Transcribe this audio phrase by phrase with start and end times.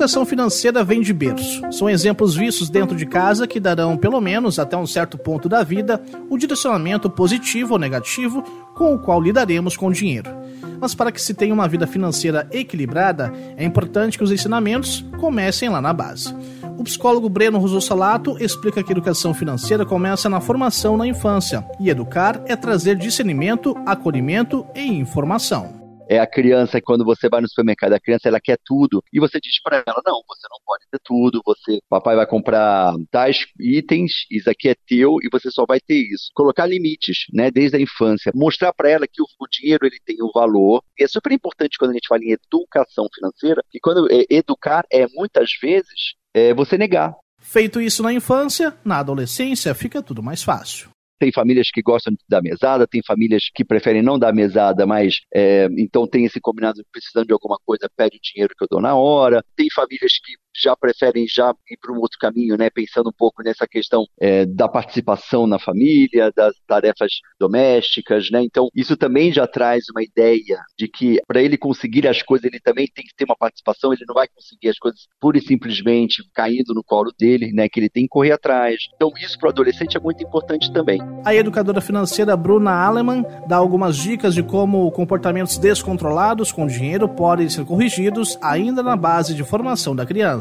[0.00, 1.60] Educação financeira vem de berço.
[1.70, 5.62] São exemplos vistos dentro de casa que darão, pelo menos até um certo ponto da
[5.62, 6.00] vida,
[6.30, 8.42] o direcionamento positivo ou negativo
[8.74, 10.30] com o qual lidaremos com o dinheiro.
[10.80, 15.68] Mas para que se tenha uma vida financeira equilibrada, é importante que os ensinamentos comecem
[15.68, 16.34] lá na base.
[16.78, 21.90] O psicólogo Breno Rousseau Salato explica que educação financeira começa na formação na infância, e
[21.90, 25.79] educar é trazer discernimento, acolhimento e informação
[26.10, 29.38] é a criança, quando você vai no supermercado, a criança ela quer tudo, e você
[29.40, 34.26] diz para ela, não, você não pode ter tudo, você, papai vai comprar tais itens,
[34.28, 36.30] isso aqui é teu, e você só vai ter isso.
[36.34, 40.16] Colocar limites, né, desde a infância, mostrar para ela que o, o, dinheiro ele tem
[40.20, 44.08] um valor, e é super importante quando a gente fala em educação financeira, que quando
[44.10, 47.14] é, educar é muitas vezes é, você negar.
[47.38, 50.90] Feito isso na infância, na adolescência fica tudo mais fácil.
[51.20, 55.20] Tem famílias que gostam de dar mesada, tem famílias que preferem não dar mesada, mas
[55.34, 58.80] é, então tem esse combinado precisando de alguma coisa, pede o dinheiro que eu dou
[58.80, 59.44] na hora.
[59.54, 62.70] Tem famílias que já preferem já ir para um outro caminho, né?
[62.70, 68.42] Pensando um pouco nessa questão é, da participação na família, das tarefas domésticas, né?
[68.42, 72.60] Então isso também já traz uma ideia de que para ele conseguir as coisas ele
[72.60, 73.92] também tem que ter uma participação.
[73.92, 77.68] Ele não vai conseguir as coisas pura e simplesmente caindo no colo dele, né?
[77.68, 78.88] Que ele tem que correr atrás.
[78.94, 81.00] Então isso para o adolescente é muito importante também.
[81.24, 87.48] A educadora financeira Bruna Aleman dá algumas dicas de como comportamentos descontrolados com dinheiro podem
[87.48, 90.39] ser corrigidos ainda na base de formação da criança.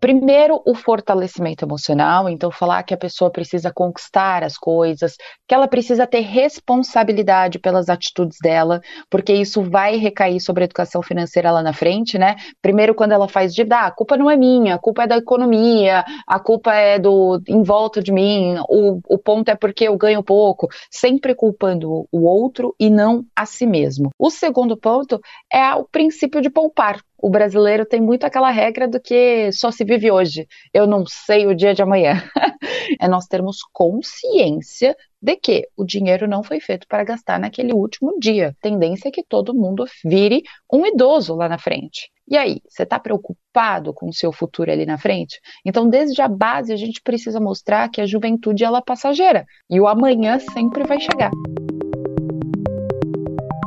[0.00, 5.14] Primeiro, o fortalecimento emocional, então falar que a pessoa precisa conquistar as coisas,
[5.46, 8.80] que ela precisa ter responsabilidade pelas atitudes dela,
[9.10, 12.36] porque isso vai recair sobre a educação financeira lá na frente, né?
[12.62, 15.18] Primeiro, quando ela faz dívida, ah, a culpa não é minha, a culpa é da
[15.18, 19.98] economia, a culpa é do em volta de mim, o, o ponto é porque eu
[19.98, 24.08] ganho pouco, sempre culpando o outro e não a si mesmo.
[24.18, 25.20] O segundo ponto
[25.52, 29.84] é o princípio de poupar o brasileiro tem muito aquela regra do que só se
[29.84, 30.46] vive hoje.
[30.72, 32.22] Eu não sei o dia de amanhã.
[32.98, 38.18] é nós termos consciência de que o dinheiro não foi feito para gastar naquele último
[38.18, 38.56] dia.
[38.60, 40.42] Tendência é que todo mundo vire
[40.72, 42.10] um idoso lá na frente.
[42.26, 45.40] E aí, você está preocupado com o seu futuro ali na frente?
[45.66, 49.80] Então, desde a base, a gente precisa mostrar que a juventude ela é passageira e
[49.80, 51.32] o amanhã sempre vai chegar.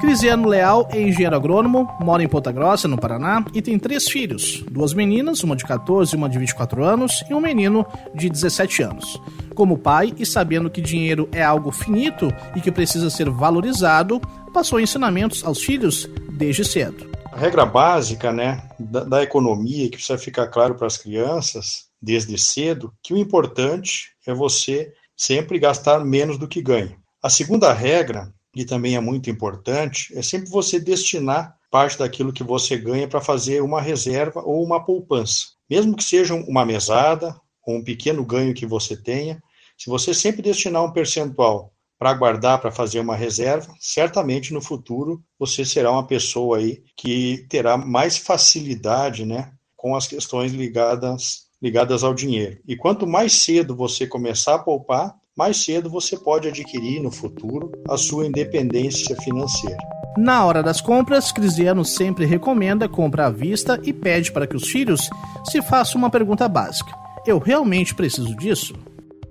[0.04, 4.62] Crisiano Leal é engenheiro agrônomo, mora em Ponta Grossa, no Paraná, e tem três filhos:
[4.70, 8.84] duas meninas, uma de 14 e uma de 24 anos, e um menino de 17
[8.84, 9.18] anos.
[9.56, 14.20] Como pai e sabendo que dinheiro é algo finito e que precisa ser valorizado,
[14.54, 17.10] passou ensinamentos aos filhos desde cedo.
[17.32, 22.38] A regra básica né, da, da economia, que precisa ficar claro para as crianças desde
[22.38, 26.98] cedo, que o importante é você sempre gastar menos do que ganha.
[27.24, 32.44] A segunda regra e também é muito importante, é sempre você destinar parte daquilo que
[32.44, 35.46] você ganha para fazer uma reserva ou uma poupança.
[35.70, 39.42] Mesmo que seja uma mesada ou um pequeno ganho que você tenha,
[39.78, 45.24] se você sempre destinar um percentual para guardar, para fazer uma reserva, certamente no futuro
[45.40, 52.04] você será uma pessoa aí que terá mais facilidade, né, com as questões ligadas ligadas
[52.04, 52.60] ao dinheiro.
[52.68, 57.72] E quanto mais cedo você começar a poupar, mais cedo você pode adquirir no futuro
[57.90, 59.78] a sua independência financeira.
[60.18, 64.68] Na hora das compras, Crisiano sempre recomenda compra à vista e pede para que os
[64.70, 65.10] filhos
[65.50, 66.94] se façam uma pergunta básica:
[67.26, 68.76] Eu realmente preciso disso?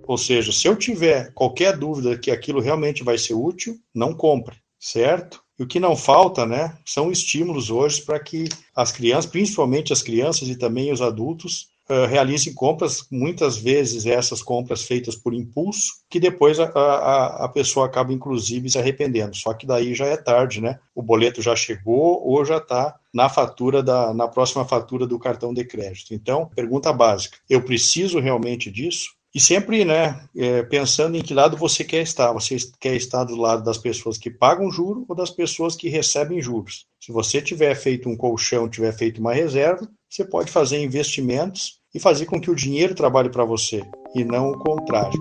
[0.05, 4.57] Ou seja, se eu tiver qualquer dúvida que aquilo realmente vai ser útil, não compre,
[4.79, 5.41] certo?
[5.57, 10.03] E o que não falta, né, são estímulos hoje para que as crianças, principalmente as
[10.03, 15.93] crianças e também os adultos, uh, realizem compras, muitas vezes essas compras feitas por impulso,
[16.09, 19.37] que depois a, a, a pessoa acaba inclusive se arrependendo.
[19.37, 20.79] Só que daí já é tarde, né?
[20.95, 25.53] O boleto já chegou ou já está na fatura da na próxima fatura do cartão
[25.53, 26.15] de crédito.
[26.15, 29.11] Então, pergunta básica: eu preciso realmente disso?
[29.35, 32.33] E sempre, né, é, pensando em que lado você quer estar.
[32.33, 36.43] Você quer estar do lado das pessoas que pagam juro ou das pessoas que recebem
[36.43, 36.87] juros.
[37.01, 41.99] Se você tiver feito um colchão, tiver feito uma reserva, você pode fazer investimentos e
[41.99, 43.83] fazer com que o dinheiro trabalhe para você
[44.15, 45.19] e não o contrário.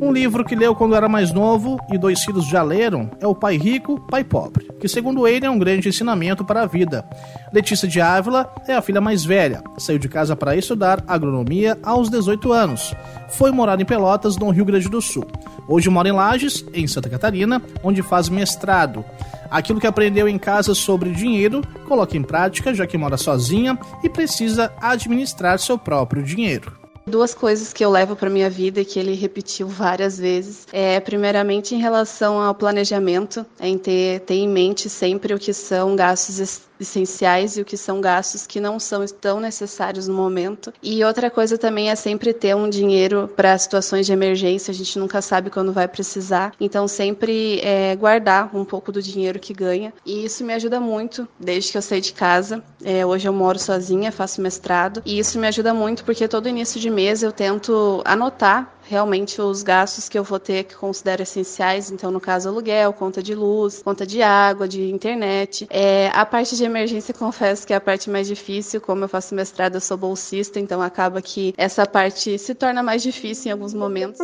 [0.00, 3.34] Um livro que leu quando era mais novo e dois filhos já leram é O
[3.34, 4.70] Pai Rico, Pai Pobre.
[4.78, 7.02] que, segundo ele, é um grande ensinamento para a vida.
[7.50, 9.62] Letícia de Ávila é a filha mais velha.
[9.78, 12.94] Saiu de casa para estudar agronomia aos 18 anos.
[13.30, 15.26] Foi morar em Pelotas, no Rio Grande do Sul.
[15.66, 19.02] Hoje mora em Lages, em Santa Catarina, onde faz mestrado.
[19.50, 24.10] Aquilo que aprendeu em casa sobre dinheiro, coloca em prática, já que mora sozinha e
[24.10, 26.85] precisa administrar seu próprio dinheiro.
[27.08, 30.98] Duas coisas que eu levo para minha vida e que ele repetiu várias vezes é,
[30.98, 36.40] primeiramente, em relação ao planejamento, em ter, ter em mente sempre o que são gastos
[36.78, 40.72] essenciais e o que são gastos que não são tão necessários no momento.
[40.82, 44.98] E outra coisa também é sempre ter um dinheiro para situações de emergência, a gente
[44.98, 49.92] nunca sabe quando vai precisar, então sempre é, guardar um pouco do dinheiro que ganha.
[50.04, 52.62] E isso me ajuda muito desde que eu saí de casa.
[52.84, 56.80] É, hoje eu moro sozinha, faço mestrado, e isso me ajuda muito porque todo início
[56.80, 61.90] de mês eu tento anotar realmente os gastos que eu vou ter que considero essenciais,
[61.90, 65.66] então no caso aluguel, conta de luz, conta de água, de internet.
[65.70, 69.34] É, a parte de emergência, confesso que é a parte mais difícil, como eu faço
[69.34, 73.74] mestrado, eu sou bolsista, então acaba que essa parte se torna mais difícil em alguns
[73.74, 74.18] momentos.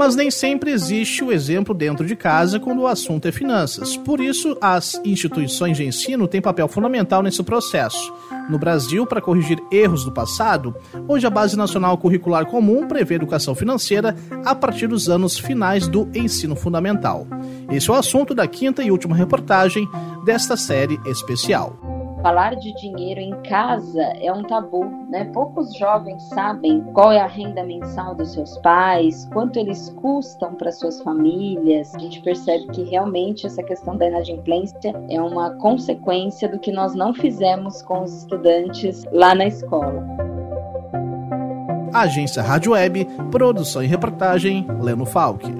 [0.00, 3.98] Mas nem sempre existe o exemplo dentro de casa quando o assunto é finanças.
[3.98, 8.10] Por isso, as instituições de ensino têm papel fundamental nesse processo.
[8.48, 10.74] No Brasil, para corrigir erros do passado,
[11.06, 16.08] hoje a Base Nacional Curricular Comum prevê educação financeira a partir dos anos finais do
[16.14, 17.26] ensino fundamental.
[17.70, 19.86] Esse é o assunto da quinta e última reportagem
[20.24, 21.89] desta série especial.
[22.22, 25.24] Falar de dinheiro em casa é um tabu, né?
[25.32, 30.70] Poucos jovens sabem qual é a renda mensal dos seus pais, quanto eles custam para
[30.70, 31.94] suas famílias.
[31.94, 36.94] A gente percebe que realmente essa questão da inadimplência é uma consequência do que nós
[36.94, 40.04] não fizemos com os estudantes lá na escola.
[41.92, 45.59] Agência Rádio Web, produção e reportagem, Leno Falck.